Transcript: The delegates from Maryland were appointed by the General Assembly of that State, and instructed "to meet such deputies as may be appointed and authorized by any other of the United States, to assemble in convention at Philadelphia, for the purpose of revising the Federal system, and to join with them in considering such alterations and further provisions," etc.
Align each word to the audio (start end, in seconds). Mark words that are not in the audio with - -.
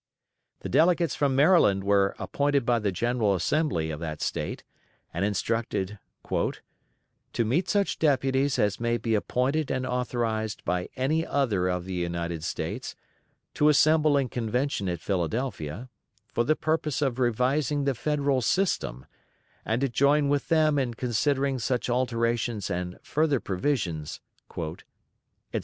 The 0.61 0.67
delegates 0.69 1.13
from 1.13 1.35
Maryland 1.35 1.83
were 1.83 2.15
appointed 2.17 2.65
by 2.65 2.79
the 2.79 2.91
General 2.91 3.35
Assembly 3.35 3.91
of 3.91 3.99
that 3.99 4.19
State, 4.19 4.63
and 5.13 5.23
instructed 5.23 5.99
"to 6.31 7.45
meet 7.45 7.69
such 7.69 7.99
deputies 7.99 8.57
as 8.57 8.79
may 8.79 8.97
be 8.97 9.13
appointed 9.13 9.69
and 9.69 9.85
authorized 9.85 10.65
by 10.65 10.89
any 10.95 11.23
other 11.23 11.67
of 11.67 11.85
the 11.85 11.93
United 11.93 12.43
States, 12.43 12.95
to 13.53 13.69
assemble 13.69 14.17
in 14.17 14.27
convention 14.27 14.89
at 14.89 14.99
Philadelphia, 15.01 15.87
for 16.33 16.43
the 16.43 16.55
purpose 16.55 17.03
of 17.03 17.19
revising 17.19 17.83
the 17.83 17.93
Federal 17.93 18.41
system, 18.41 19.05
and 19.63 19.81
to 19.81 19.87
join 19.87 20.29
with 20.29 20.47
them 20.47 20.79
in 20.79 20.95
considering 20.95 21.59
such 21.59 21.91
alterations 21.91 22.71
and 22.71 22.97
further 23.03 23.39
provisions," 23.39 24.19
etc. 24.49 24.77